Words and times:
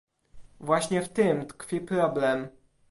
Właśnie 0.59 1.01
w 1.01 1.09
tym 1.09 1.45
tkwi 1.45 1.81
problem 1.81 2.47